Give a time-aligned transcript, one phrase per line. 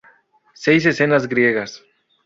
[0.55, 1.83] Seis escenas griegas".